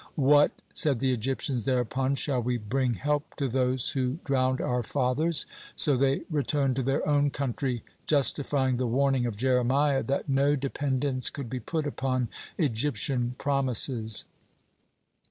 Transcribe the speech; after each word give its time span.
"What," 0.15 0.51
said 0.73 0.97
the 0.97 1.11
Egyptians 1.13 1.65
thereupon, 1.65 2.15
"shall 2.15 2.41
we 2.41 2.57
bring 2.57 2.95
help 2.95 3.35
to 3.35 3.47
those 3.47 3.91
who 3.91 4.17
drowned 4.23 4.59
our 4.59 4.81
fathers?" 4.81 5.45
So 5.75 5.95
they 5.95 6.23
returned 6.27 6.75
to 6.77 6.81
their 6.81 7.07
own 7.07 7.29
country, 7.29 7.83
justifying 8.07 8.77
the 8.77 8.87
warning 8.87 9.27
of 9.27 9.37
Jeremiah, 9.37 10.01
that 10.01 10.27
no 10.27 10.55
dependence 10.55 11.29
could 11.29 11.51
be 11.51 11.59
put 11.59 11.85
upon 11.85 12.29
Egyptian 12.57 13.35
promises. 13.37 14.25